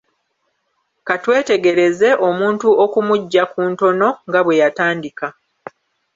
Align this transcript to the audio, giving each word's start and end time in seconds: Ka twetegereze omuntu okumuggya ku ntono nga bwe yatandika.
Ka 1.07 1.15
twetegereze 1.23 2.09
omuntu 2.27 2.67
okumuggya 2.85 3.43
ku 3.51 3.59
ntono 3.71 4.07
nga 4.27 4.39
bwe 4.45 4.59
yatandika. 4.61 5.27